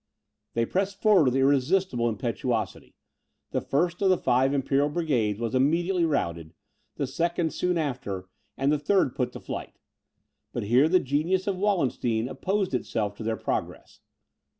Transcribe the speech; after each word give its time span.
They 0.55 0.65
pressed 0.65 0.99
forward 0.99 1.25
with 1.25 1.35
irresistible 1.35 2.09
impetuosity; 2.09 2.95
the 3.51 3.61
first 3.61 4.01
of 4.01 4.09
the 4.09 4.17
five 4.17 4.51
imperial 4.51 4.89
brigades 4.89 5.39
was 5.39 5.53
immediately 5.53 6.05
routed, 6.05 6.55
the 6.95 7.05
second 7.05 7.53
soon 7.53 7.77
after, 7.77 8.27
and 8.57 8.71
the 8.71 8.79
third 8.79 9.13
put 9.13 9.31
to 9.33 9.39
flight. 9.39 9.77
But 10.53 10.63
here 10.63 10.89
the 10.89 10.99
genius 10.99 11.45
of 11.45 11.55
Wallenstein 11.59 12.27
opposed 12.27 12.73
itself 12.73 13.15
to 13.17 13.23
their 13.23 13.37
progress. 13.37 13.99